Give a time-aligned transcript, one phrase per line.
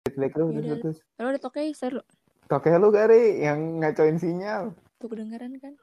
[0.00, 0.96] Feedback lu Yaudah, putus-putus.
[1.20, 2.00] Lo udah toke seru.
[2.48, 4.72] Toke lu kali yang ngacoin sinyal.
[4.96, 5.76] Tuh kedengeran kan?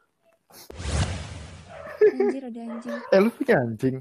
[2.17, 2.97] Anjir ada anjing.
[3.13, 3.95] Eh lu punya anjing.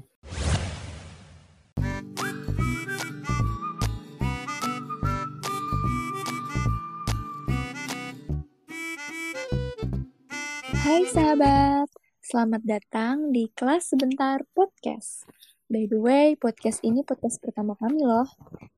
[10.81, 11.93] Hai sahabat,
[12.25, 15.29] selamat datang di kelas sebentar podcast.
[15.69, 18.25] By the way, podcast ini podcast pertama kami loh.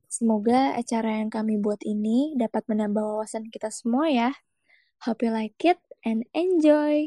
[0.09, 4.33] Semoga acara yang kami buat ini dapat menambah wawasan kita semua ya.
[5.05, 7.05] Hope you like it and enjoy.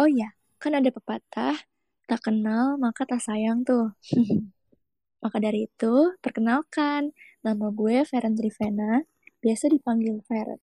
[0.00, 1.60] Oh ya, kan ada pepatah,
[2.08, 3.92] tak kenal maka tak sayang tuh.
[5.20, 7.12] Maka dari itu, perkenalkan,
[7.44, 9.04] nama gue Feren Trivena,
[9.44, 10.60] biasa dipanggil Feren.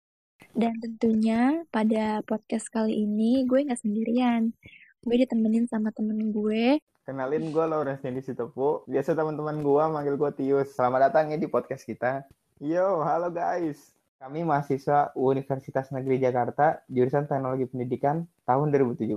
[0.56, 4.56] Dan tentunya pada podcast kali ini gue nggak sendirian.
[5.02, 6.78] Gue ditemenin sama temen gue.
[7.02, 8.86] Kenalin gue Laura Sandy Sitopu.
[8.86, 10.78] Biasa teman-teman gue manggil gue Tius.
[10.78, 12.22] Selamat datang ya di podcast kita.
[12.62, 13.90] Yo, halo guys.
[14.22, 19.10] Kami mahasiswa Universitas Negeri Jakarta, jurusan Teknologi Pendidikan tahun 2017.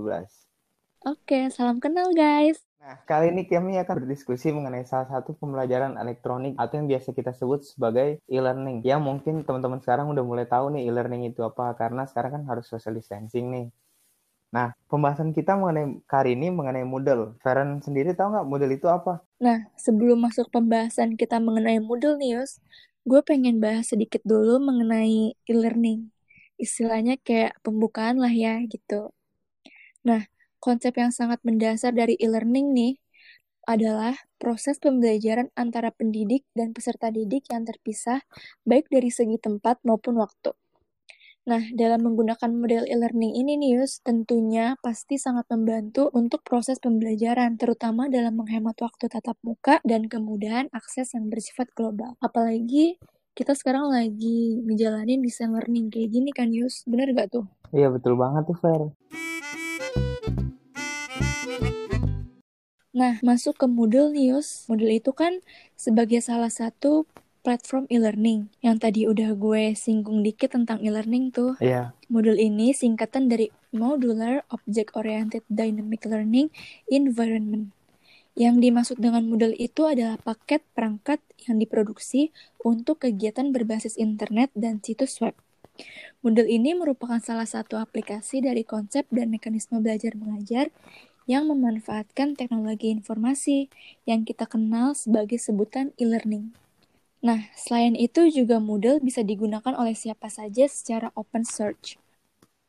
[1.06, 2.58] Oke, salam kenal guys.
[2.82, 7.30] Nah, kali ini kami akan berdiskusi mengenai salah satu pembelajaran elektronik atau yang biasa kita
[7.30, 8.82] sebut sebagai e-learning.
[8.82, 12.66] Ya, mungkin teman-teman sekarang udah mulai tahu nih e-learning itu apa, karena sekarang kan harus
[12.66, 13.70] social distancing nih.
[14.54, 17.34] Nah, pembahasan kita mengenai kali ini mengenai Moodle.
[17.42, 19.20] Feren sendiri tahu nggak Moodle itu apa?
[19.42, 22.62] Nah, sebelum masuk pembahasan kita mengenai Moodle nih, Yus,
[23.04, 26.08] gue pengen bahas sedikit dulu mengenai e-learning.
[26.56, 29.12] Istilahnya kayak pembukaan lah ya, gitu.
[30.06, 30.24] Nah,
[30.62, 32.94] konsep yang sangat mendasar dari e-learning nih
[33.66, 38.22] adalah proses pembelajaran antara pendidik dan peserta didik yang terpisah
[38.62, 40.54] baik dari segi tempat maupun waktu.
[41.46, 47.54] Nah, dalam menggunakan model e-learning ini nih, Yus, tentunya pasti sangat membantu untuk proses pembelajaran,
[47.54, 52.18] terutama dalam menghemat waktu tatap muka dan kemudahan akses yang bersifat global.
[52.18, 52.98] Apalagi
[53.38, 56.82] kita sekarang lagi ngejalanin desain learning kayak gini kan, Yus?
[56.82, 57.46] Bener gak tuh?
[57.70, 58.82] Iya, betul banget tuh, Fer.
[62.90, 64.66] Nah, masuk ke Moodle nih, Yus.
[64.66, 65.38] Moodle itu kan
[65.78, 67.06] sebagai salah satu
[67.46, 68.50] platform e-learning.
[68.58, 71.54] Yang tadi udah gue singgung dikit tentang e-learning tuh.
[71.62, 71.94] Iya.
[72.10, 76.50] Moodle ini singkatan dari Modular Object Oriented Dynamic Learning
[76.90, 77.70] Environment.
[78.34, 82.34] Yang dimaksud dengan Moodle itu adalah paket perangkat yang diproduksi
[82.66, 85.38] untuk kegiatan berbasis internet dan situs web.
[86.26, 90.74] Moodle ini merupakan salah satu aplikasi dari konsep dan mekanisme belajar mengajar
[91.30, 93.70] yang memanfaatkan teknologi informasi
[94.02, 96.65] yang kita kenal sebagai sebutan e-learning.
[97.26, 101.98] Nah, selain itu juga Moodle bisa digunakan oleh siapa saja secara open search.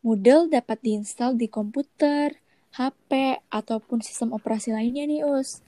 [0.01, 2.41] Moodle dapat diinstal di komputer,
[2.73, 5.61] HP, ataupun sistem operasi lainnya nih, Us.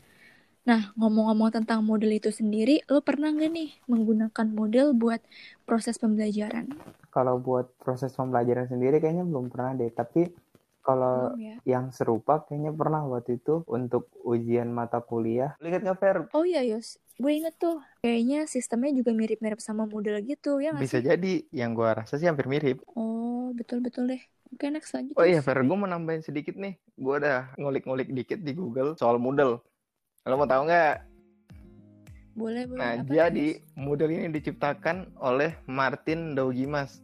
[0.65, 5.21] Nah, ngomong-ngomong tentang Moodle itu sendiri, lo pernah nggak nih menggunakan Moodle buat
[5.69, 6.73] proses pembelajaran?
[7.13, 10.33] Kalau buat proses pembelajaran sendiri kayaknya belum pernah deh, tapi
[10.81, 11.61] kalau ya?
[11.69, 15.53] yang serupa kayaknya pernah waktu itu untuk ujian mata kuliah.
[15.61, 16.17] Lu Ingat nggak, Fer?
[16.33, 16.97] Oh iya, Yus.
[17.19, 17.83] Gue inget tuh.
[17.99, 21.05] Kayaknya sistemnya juga mirip-mirip sama Moodle gitu, ya nggak Bisa sih?
[21.05, 22.79] jadi, yang gua rasa sih hampir mirip.
[22.95, 24.23] Oh, betul-betul deh.
[24.55, 25.43] Oke, next lanjut, Oh iya.
[25.43, 26.79] Fer, gue mau nambahin sedikit nih.
[26.95, 29.59] Gue udah ngulik-ngulik dikit di Google soal Moodle.
[30.25, 30.95] Lo mau tahu nggak?
[32.39, 32.79] Boleh, boleh.
[32.79, 33.59] Nah, Apa jadi?
[33.75, 37.03] Moodle ini diciptakan oleh Martin Dougimas.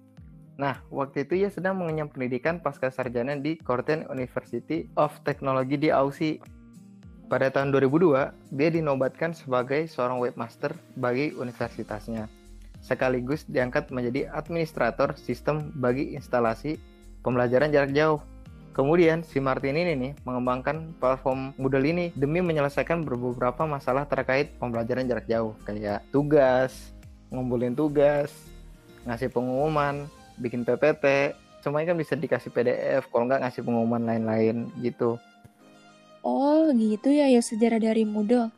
[0.55, 5.91] Nah, waktu itu ia sedang mengenyam pendidikan pasca sarjana di Corten University of Technology di
[5.91, 6.39] Aussie.
[7.25, 12.29] Pada tahun 2002, dia dinobatkan sebagai seorang webmaster bagi universitasnya.
[12.85, 16.77] Sekaligus diangkat menjadi administrator sistem bagi instalasi
[17.25, 18.21] pembelajaran jarak jauh.
[18.77, 25.09] Kemudian si Martin ini nih mengembangkan platform Moodle ini demi menyelesaikan beberapa masalah terkait pembelajaran
[25.09, 26.93] jarak jauh kayak tugas,
[27.33, 28.29] ngumpulin tugas,
[29.09, 30.05] ngasih pengumuman,
[30.37, 31.33] bikin PPT,
[31.65, 35.17] semuanya kan bisa dikasih PDF, kalau nggak ngasih pengumuman lain-lain gitu.
[36.25, 38.49] Oh, gitu ya, ya sejarah dari Moodle.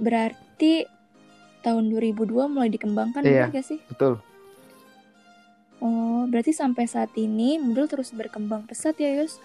[0.00, 0.88] Berarti
[1.62, 3.46] tahun 2002 mulai dikembangkan, Iya.
[3.46, 3.78] bener gak sih?
[3.86, 4.18] Betul.
[5.82, 9.38] Oh, berarti sampai saat ini Moodle terus berkembang pesat ya, Yus?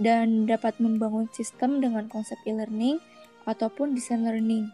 [0.00, 2.96] Dan dapat membangun sistem dengan konsep e-learning
[3.44, 4.72] ataupun desain learning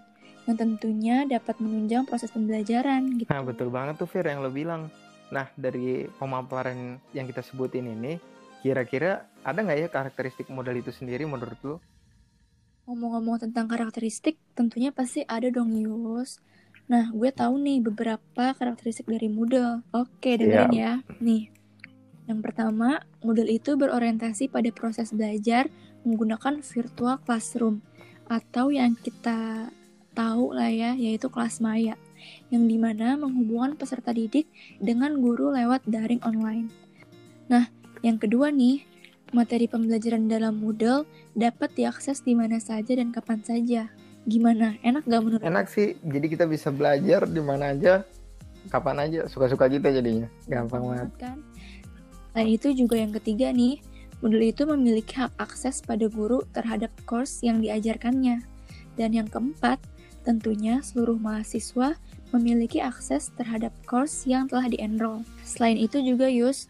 [0.49, 3.29] yang tentunya dapat menunjang proses pembelajaran gitu.
[3.29, 4.89] Nah, betul banget tuh Fir yang lo bilang.
[5.29, 8.17] Nah, dari pemaparan yang kita sebutin ini,
[8.65, 11.77] kira-kira ada nggak ya karakteristik model itu sendiri menurut lo?
[12.89, 16.41] Ngomong-ngomong tentang karakteristik, tentunya pasti ada dong, Yus.
[16.89, 19.85] Nah, gue tahu nih beberapa karakteristik dari Moodle.
[19.93, 21.05] Oke, dengerin ya.
[21.21, 21.53] Nih,
[22.25, 25.69] yang pertama, Moodle itu berorientasi pada proses belajar
[26.09, 27.85] menggunakan virtual classroom
[28.25, 29.69] atau yang kita
[30.17, 32.01] tahu lah ya, yaitu kelas maya,
[32.49, 34.49] yang di mana menghubungkan peserta didik
[34.81, 36.73] dengan guru lewat daring online.
[37.53, 37.69] Nah,
[38.01, 38.89] yang kedua nih,
[39.33, 41.05] materi pembelajaran dalam Moodle
[41.37, 43.89] dapat diakses di mana saja dan kapan saja.
[44.29, 44.77] Gimana?
[44.85, 45.45] Enak gak menurut?
[45.45, 48.05] Enak sih, jadi kita bisa belajar di mana aja,
[48.69, 50.29] kapan aja, suka-suka kita jadinya.
[50.49, 51.09] Gampang banget.
[51.17, 51.39] Kan?
[52.33, 53.81] Selain itu juga yang ketiga nih,
[54.21, 58.43] Moodle itu memiliki hak akses pada guru terhadap course yang diajarkannya.
[58.99, 59.79] Dan yang keempat,
[60.27, 61.95] tentunya seluruh mahasiswa
[62.35, 65.25] memiliki akses terhadap course yang telah di-enroll.
[65.47, 66.69] Selain itu juga Yus,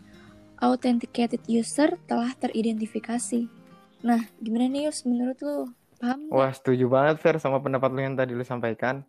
[0.63, 3.47] authenticated user telah teridentifikasi.
[4.05, 5.59] Nah, gimana nih Yus menurut lu?
[5.99, 6.31] Paham?
[6.31, 9.03] Wah, setuju banget Fer sama pendapat lu yang tadi lu sampaikan.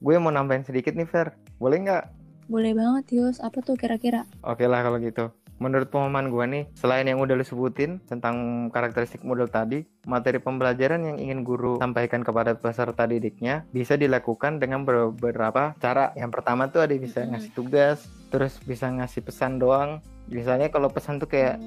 [0.00, 2.04] Gue mau nambahin sedikit nih Fer, boleh nggak?
[2.52, 4.28] Boleh banget Yus, apa tuh kira-kira?
[4.44, 9.22] Oke lah kalau gitu menurut pemahaman gue nih, selain yang udah lu sebutin tentang karakteristik
[9.22, 15.72] model tadi, materi pembelajaran yang ingin guru sampaikan kepada peserta didiknya bisa dilakukan dengan beberapa
[15.78, 16.10] cara.
[16.18, 20.02] Yang pertama tuh ada bisa ngasih tugas, terus bisa ngasih pesan doang.
[20.28, 21.60] Misalnya kalau pesan tuh kayak,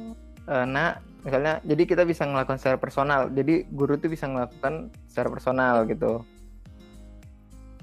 [0.50, 3.30] e, nak, misalnya, jadi kita bisa ngelakukan secara personal.
[3.30, 6.26] Jadi guru tuh bisa melakukan secara personal gitu.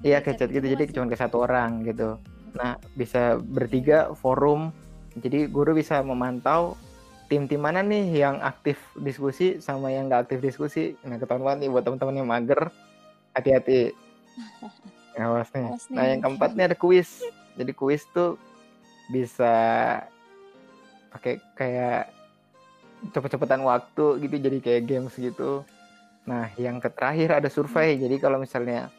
[0.05, 0.67] Iya, kayak gitu.
[0.67, 2.19] Jadi cuma ke satu orang gitu.
[2.55, 4.75] Nah, bisa bertiga forum
[5.19, 6.75] jadi guru bisa memantau
[7.31, 10.99] tim-tim mana nih yang aktif diskusi sama yang nggak aktif diskusi.
[11.07, 12.61] Nah ketahuan nih buat teman-teman yang mager,
[13.31, 13.95] hati-hati.
[15.19, 15.71] Awas nih.
[15.95, 17.23] Nah yang keempat nih ada kuis.
[17.55, 18.35] Jadi kuis tuh
[19.15, 19.55] bisa
[21.15, 22.11] pakai kayak
[23.15, 25.63] cepet-cepetan waktu gitu jadi kayak games gitu.
[26.27, 27.95] Nah yang terakhir ada survei.
[27.95, 28.91] Jadi kalau misalnya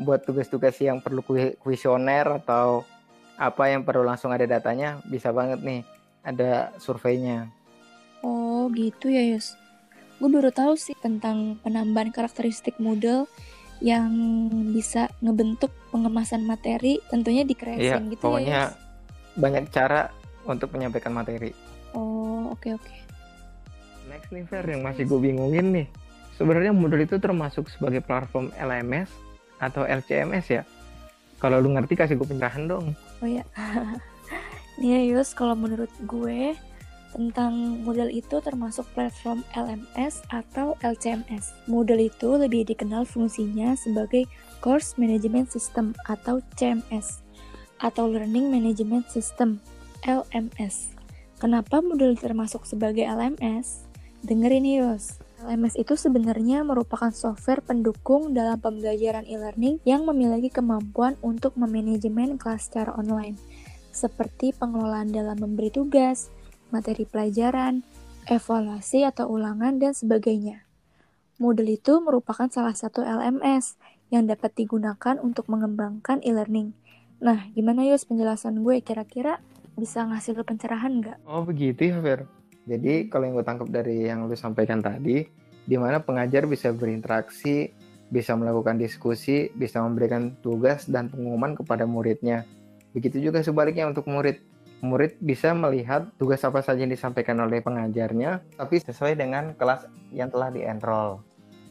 [0.00, 1.20] buat tugas-tugas yang perlu
[1.60, 2.82] kuesioner atau
[3.36, 5.82] apa yang perlu langsung ada datanya bisa banget nih
[6.22, 7.50] ada surveinya.
[8.22, 9.58] Oh gitu ya Yus.
[10.22, 13.26] Gue baru tahu sih tentang penambahan karakteristik model
[13.82, 14.14] yang
[14.70, 18.74] bisa ngebentuk pengemasan materi tentunya di iya, gitu pokoknya ya Yus.
[19.34, 20.14] banyak cara
[20.46, 21.54] untuk menyampaikan materi.
[21.92, 22.84] Oh oke okay, oke.
[22.84, 22.98] Okay.
[24.10, 25.86] Next nih Fer yang masih gue bingungin nih.
[26.34, 29.12] Sebenarnya model itu termasuk sebagai platform LMS
[29.62, 30.62] atau LCMS ya?
[31.38, 32.94] Kalau lu ngerti kasih gue pencerahan dong.
[33.22, 33.46] Oh ya.
[34.80, 36.56] Nih ya, Yus, kalau menurut gue
[37.12, 41.52] tentang model itu termasuk platform LMS atau LCMS.
[41.68, 44.24] Model itu lebih dikenal fungsinya sebagai
[44.64, 47.20] Course Management System atau CMS
[47.82, 49.60] atau Learning Management System
[50.02, 50.98] LMS.
[51.38, 53.86] Kenapa model termasuk sebagai LMS?
[54.22, 55.18] Dengerin Yus.
[55.42, 62.70] LMS itu sebenarnya merupakan software pendukung dalam pembelajaran e-learning yang memiliki kemampuan untuk memanajemen kelas
[62.70, 63.34] secara online,
[63.90, 66.30] seperti pengelolaan dalam memberi tugas,
[66.70, 67.82] materi pelajaran,
[68.30, 70.62] evaluasi atau ulangan, dan sebagainya.
[71.42, 73.74] Model itu merupakan salah satu LMS
[74.14, 76.70] yang dapat digunakan untuk mengembangkan e-learning.
[77.18, 78.78] Nah, gimana Yus penjelasan gue?
[78.78, 79.42] Kira-kira
[79.76, 81.18] bisa ngasih lo pencerahan nggak?
[81.24, 82.20] Oh begitu ya, Fer?
[82.68, 85.26] Jadi kalau yang gue tangkap dari yang lu sampaikan tadi,
[85.66, 87.74] di mana pengajar bisa berinteraksi,
[88.12, 92.44] bisa melakukan diskusi, bisa memberikan tugas dan pengumuman kepada muridnya.
[92.92, 94.38] Begitu juga sebaliknya untuk murid.
[94.82, 100.28] Murid bisa melihat tugas apa saja yang disampaikan oleh pengajarnya, tapi sesuai dengan kelas yang
[100.28, 101.22] telah di-enroll.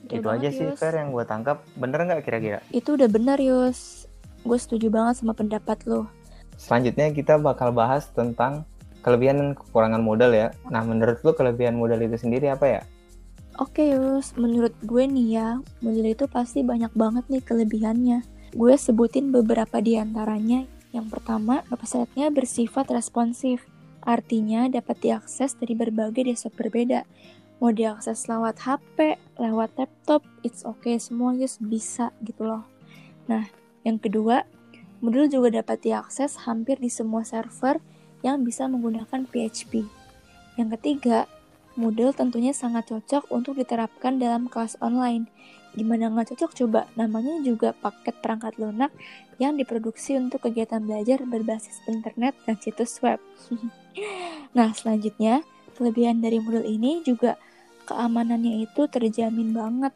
[0.08, 0.58] Itu aja Yus.
[0.58, 1.62] sih, Fer, yang gue tangkap.
[1.78, 2.60] Bener nggak kira-kira?
[2.74, 4.10] Itu udah bener, Yus.
[4.42, 6.10] Gue setuju banget sama pendapat lo.
[6.62, 8.70] Selanjutnya kita bakal bahas tentang
[9.02, 10.54] kelebihan dan kekurangan modal ya.
[10.70, 12.82] Nah, menurut lo kelebihan modal itu sendiri apa ya?
[13.58, 15.48] Oke Yus, menurut gue nih ya,
[15.82, 18.22] modal itu pasti banyak banget nih kelebihannya.
[18.54, 20.70] Gue sebutin beberapa di antaranya.
[20.94, 23.66] Yang pertama, websitenya bersifat responsif.
[24.06, 27.10] Artinya dapat diakses dari berbagai desktop berbeda.
[27.58, 32.66] Mau diakses lewat HP, lewat laptop, it's okay, semua Yus bisa gitu loh.
[33.30, 33.46] Nah,
[33.86, 34.46] yang kedua,
[35.02, 37.82] modul juga dapat diakses hampir di semua server
[38.22, 39.84] yang bisa menggunakan PHP.
[40.56, 41.26] Yang ketiga,
[41.74, 45.26] Moodle tentunya sangat cocok untuk diterapkan dalam kelas online.
[45.72, 46.82] Gimana nggak cocok coba?
[47.00, 48.92] Namanya juga paket perangkat lunak
[49.40, 53.18] yang diproduksi untuk kegiatan belajar berbasis internet dan situs web.
[54.58, 55.42] nah, selanjutnya,
[55.80, 57.40] kelebihan dari Moodle ini juga
[57.88, 59.96] keamanannya itu terjamin banget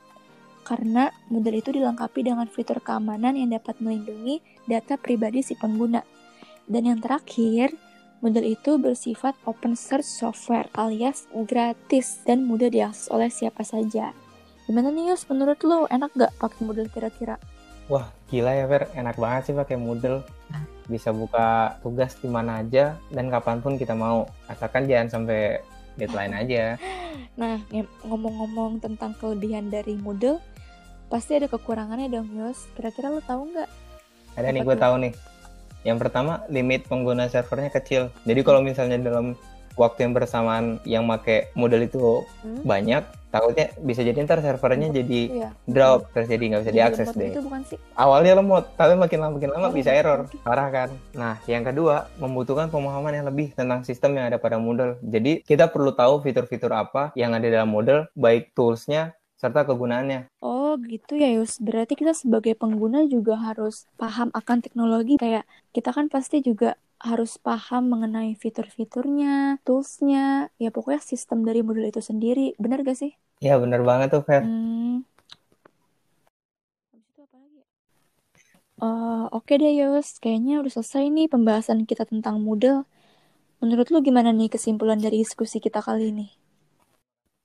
[0.65, 6.01] karena Moodle itu dilengkapi dengan fitur keamanan yang dapat melindungi data pribadi si pengguna.
[6.65, 7.77] Dan yang terakhir,
[8.25, 14.17] Model itu bersifat open source software alias gratis dan mudah diakses oleh siapa saja.
[14.65, 17.37] Gimana nih Yus, menurut lo enak gak pakai model kira-kira?
[17.85, 20.25] Wah, gila ya Fer, enak banget sih pakai model.
[20.89, 24.25] Bisa buka tugas di mana aja dan kapan pun kita mau.
[24.49, 25.61] Asalkan jangan sampai
[25.93, 26.63] deadline aja.
[27.35, 27.59] Nah,
[28.07, 30.39] ngomong-ngomong tentang kelebihan dari model,
[31.15, 32.67] pasti ada kekurangannya dong, Yos.
[32.75, 33.69] Kira-kira lo tahu nggak?
[34.35, 35.13] Ada nih gue tahu nih.
[35.87, 38.11] Yang pertama limit pengguna servernya kecil.
[38.27, 39.39] Jadi kalau misalnya dalam
[39.79, 42.67] waktu yang bersamaan yang make model itu Hmm?
[42.67, 42.99] banyak,
[43.31, 45.49] takutnya bisa jadi ntar servernya jadi Iya.
[45.63, 47.31] drop terus jadi nggak bisa Jadi diakses deh.
[47.31, 47.79] Itu bukan sih?
[47.95, 50.89] Awalnya lemot, tapi makin lama makin lama Parah bisa error, parah kan.
[51.15, 54.99] Nah, yang kedua membutuhkan pemahaman yang lebih tentang sistem yang ada pada model.
[54.99, 60.27] Jadi kita perlu tahu fitur-fitur apa yang ada dalam model, baik toolsnya serta kegunaannya.
[60.39, 65.95] Oh gitu ya Yus, berarti kita sebagai pengguna juga harus paham akan teknologi kayak kita
[65.95, 72.55] kan pasti juga harus paham mengenai fitur-fiturnya, toolsnya, ya pokoknya sistem dari model itu sendiri,
[72.57, 73.13] bener gak sih?
[73.43, 74.41] Ya bener banget tuh, Fer.
[74.41, 75.03] Hmm.
[75.03, 75.15] Ya?
[78.75, 82.83] Eh, oke deh Yus, kayaknya udah selesai nih pembahasan kita tentang Moodle.
[83.63, 86.27] Menurut lu gimana nih kesimpulan dari diskusi kita kali ini?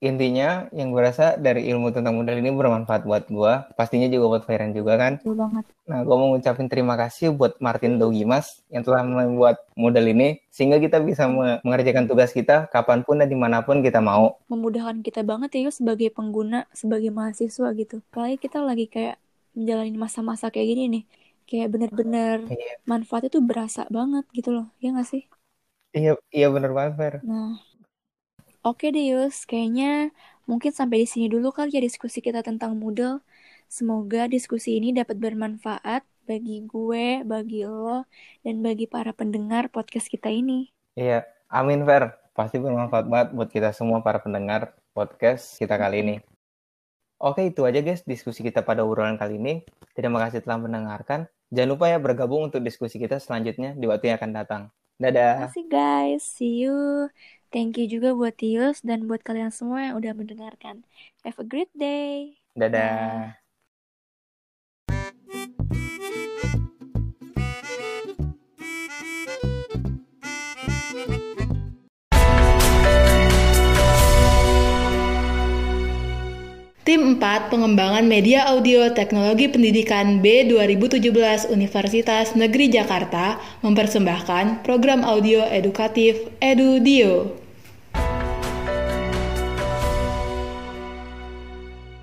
[0.00, 4.44] Intinya yang gue rasa dari ilmu tentang model ini bermanfaat buat gue, pastinya juga buat
[4.48, 5.14] Fairan juga kan.
[5.22, 5.66] Betul banget.
[5.90, 10.78] Nah, gue mau ngucapin terima kasih buat Martin Dogimas yang telah membuat model ini sehingga
[10.84, 14.38] kita bisa me- mengerjakan tugas kita kapan pun dan di mana pun kita mau.
[14.50, 17.94] Memudahkan kita banget ya Yus sebagai pengguna, sebagai mahasiswa gitu.
[18.10, 19.14] Apalagi kita lagi kayak
[19.56, 21.02] menjalani masa-masa kayak gini nih.
[21.48, 24.64] Kayak bener-bener Iya, manfaatnya tuh berasa banget gitu loh.
[24.82, 25.22] Ya nggak sih?
[25.98, 27.14] iya, iya bener banget, Fer.
[27.28, 27.56] Nah,
[28.66, 29.44] oke deh Yus.
[29.48, 30.12] Kayaknya
[30.48, 33.22] mungkin sampai di sini dulu kali ya diskusi kita tentang Moodle.
[33.70, 38.06] Semoga diskusi ini dapat bermanfaat bagi gue, bagi lo,
[38.42, 40.70] dan bagi para pendengar podcast kita ini.
[40.98, 42.14] Iya, amin, Fer.
[42.34, 46.16] Pasti bermanfaat banget buat kita semua para pendengar podcast kita kali ini.
[47.20, 49.54] Oke, itu aja guys diskusi kita pada obrolan kali ini.
[49.92, 51.28] Terima kasih telah mendengarkan.
[51.52, 54.62] Jangan lupa ya bergabung untuk diskusi kita selanjutnya di waktu yang akan datang.
[55.04, 55.36] Terima Dadah.
[55.44, 56.22] kasih guys.
[56.24, 57.10] See you.
[57.54, 60.76] Thank you juga buat Tius dan buat kalian semua yang udah mendengarkan.
[61.26, 62.42] Have a great day.
[62.60, 63.39] Dadah.
[76.90, 85.46] Tim 4 Pengembangan Media Audio Teknologi Pendidikan B 2017 Universitas Negeri Jakarta mempersembahkan program audio
[85.46, 87.38] edukatif EduDio.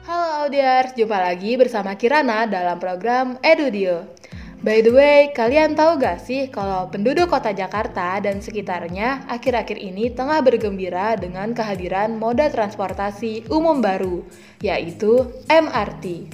[0.07, 4.07] Halo audiers, jumpa lagi bersama Kirana dalam program EduDio.
[4.57, 10.09] By the way, kalian tahu gak sih kalau penduduk kota Jakarta dan sekitarnya akhir-akhir ini
[10.09, 14.25] tengah bergembira dengan kehadiran moda transportasi umum baru,
[14.65, 16.33] yaitu MRT.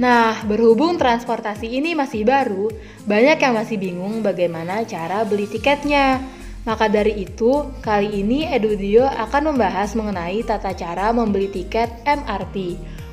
[0.00, 2.72] Nah, berhubung transportasi ini masih baru,
[3.04, 6.24] banyak yang masih bingung bagaimana cara beli tiketnya.
[6.64, 12.56] Maka dari itu, kali ini EduDio akan membahas mengenai tata cara membeli tiket MRT.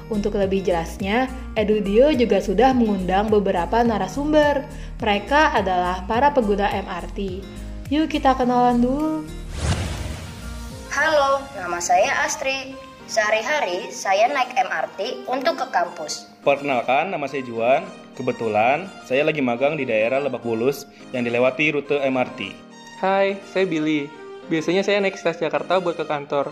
[0.09, 4.65] Untuk lebih jelasnya, EduDio juga sudah mengundang beberapa narasumber.
[4.97, 7.45] Mereka adalah para pengguna MRT.
[7.93, 9.21] Yuk kita kenalan dulu.
[10.89, 12.73] Halo, nama saya Astri.
[13.05, 16.25] Sehari-hari saya naik MRT untuk ke kampus.
[16.41, 17.85] Perkenalkan, nama saya Juan.
[18.17, 22.53] Kebetulan, saya lagi magang di daerah Lebak Bulus yang dilewati rute MRT.
[22.97, 24.09] Hai, saya Billy.
[24.49, 26.49] Biasanya saya naik stasiun Jakarta buat ke kantor.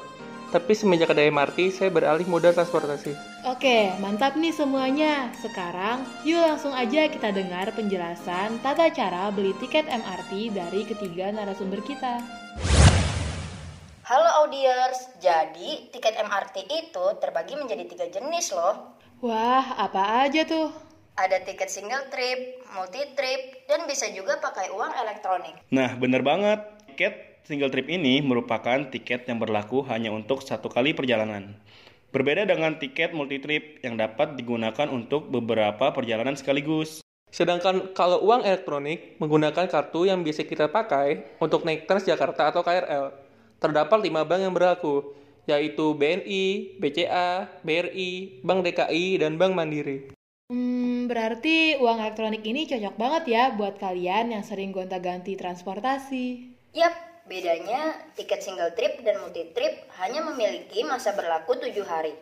[0.53, 3.36] Tapi semenjak ada MRT, saya beralih moda transportasi.
[3.47, 5.31] Oke, mantap nih semuanya.
[5.39, 11.79] Sekarang, yuk langsung aja kita dengar penjelasan tata cara beli tiket MRT dari ketiga narasumber
[11.79, 12.19] kita.
[14.03, 18.99] Halo audiers, jadi tiket MRT itu terbagi menjadi tiga jenis loh.
[19.23, 20.67] Wah, apa aja tuh?
[21.15, 25.55] Ada tiket single trip, multi trip, dan bisa juga pakai uang elektronik.
[25.71, 26.67] Nah, bener banget.
[26.91, 31.55] Tiket single trip ini merupakan tiket yang berlaku hanya untuk satu kali perjalanan.
[32.07, 37.03] Berbeda dengan tiket multi trip yang dapat digunakan untuk beberapa perjalanan sekaligus.
[37.27, 43.11] Sedangkan kalau uang elektronik menggunakan kartu yang biasa kita pakai untuk naik Transjakarta atau KRL.
[43.59, 45.11] Terdapat lima bank yang berlaku,
[45.49, 50.15] yaitu BNI, BCA, BRI, Bank DKI, dan Bank Mandiri.
[50.47, 56.55] Hmm, berarti uang elektronik ini cocok banget ya buat kalian yang sering gonta-ganti transportasi.
[56.71, 56.95] Yap,
[57.27, 62.15] bedanya tiket single trip dan multi trip hanya memiliki masa berlaku tujuh hari.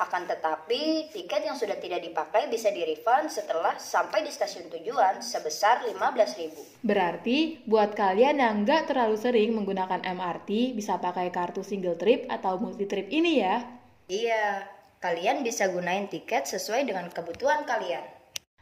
[0.00, 5.84] Akan tetapi, tiket yang sudah tidak dipakai bisa di-refund setelah sampai di stasiun tujuan sebesar
[5.84, 6.80] 15.000.
[6.80, 12.56] Berarti buat kalian yang nggak terlalu sering menggunakan MRT bisa pakai kartu single trip atau
[12.56, 13.60] multi trip ini ya.
[14.08, 14.64] Iya,
[15.04, 18.19] kalian bisa gunain tiket sesuai dengan kebutuhan kalian.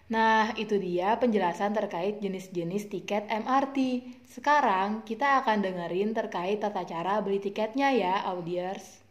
[0.09, 4.09] Nah, itu dia penjelasan terkait jenis-jenis tiket MRT.
[4.25, 9.05] Sekarang kita akan dengerin terkait tata cara beli tiketnya ya, audiers.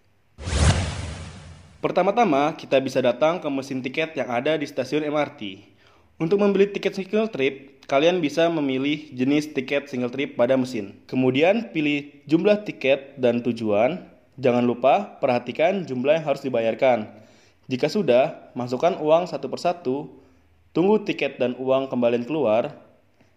[1.77, 5.69] Pertama-tama, kita bisa datang ke mesin tiket yang ada di stasiun MRT.
[6.17, 10.97] Untuk membeli tiket single trip, kalian bisa memilih jenis tiket single trip pada mesin.
[11.05, 14.01] Kemudian pilih jumlah tiket dan tujuan.
[14.41, 17.05] Jangan lupa perhatikan jumlah yang harus dibayarkan.
[17.69, 20.25] Jika sudah, masukkan uang satu persatu,
[20.71, 22.75] tunggu tiket dan uang kembalian keluar.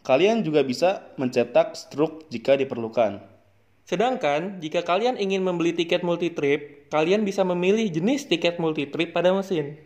[0.00, 3.20] Kalian juga bisa mencetak struk jika diperlukan.
[3.84, 9.76] Sedangkan, jika kalian ingin membeli tiket multi-trip, kalian bisa memilih jenis tiket multi-trip pada mesin.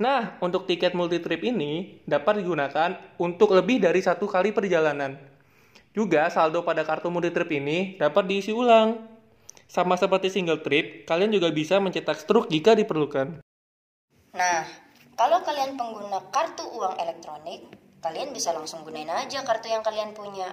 [0.00, 5.16] Nah, untuk tiket multi-trip ini dapat digunakan untuk lebih dari satu kali perjalanan.
[5.96, 9.08] Juga, saldo pada kartu multi-trip ini dapat diisi ulang.
[9.68, 13.40] Sama seperti single trip, kalian juga bisa mencetak struk jika diperlukan.
[14.36, 14.62] Nah,
[15.20, 17.68] kalau kalian pengguna kartu uang elektronik,
[18.00, 20.48] kalian bisa langsung gunain aja kartu yang kalian punya.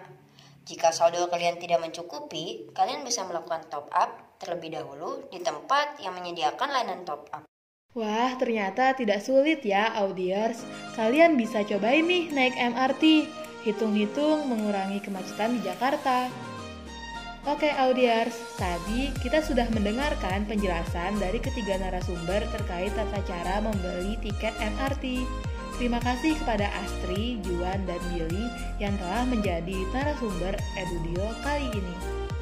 [0.68, 6.20] Jika saldo kalian tidak mencukupi, kalian bisa melakukan top up terlebih dahulu di tempat yang
[6.20, 7.48] menyediakan layanan top up.
[7.96, 10.60] Wah, ternyata tidak sulit ya, audiers.
[11.00, 13.04] Kalian bisa cobain nih naik MRT.
[13.64, 16.28] Hitung-hitung mengurangi kemacetan di Jakarta.
[17.46, 24.58] Oke audiers, tadi kita sudah mendengarkan penjelasan dari ketiga narasumber terkait tata cara membeli tiket
[24.58, 25.22] MRT.
[25.78, 28.50] Terima kasih kepada Astri, Juan, dan Billy
[28.82, 31.96] yang telah menjadi narasumber Edudio kali ini.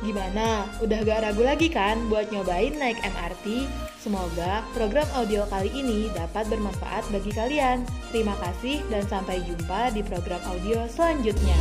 [0.05, 0.63] Gimana?
[0.79, 3.67] Udah gak ragu lagi kan buat nyobain naik MRT?
[3.99, 7.83] Semoga program audio kali ini dapat bermanfaat bagi kalian.
[8.13, 11.57] Terima kasih dan sampai jumpa di program audio selanjutnya.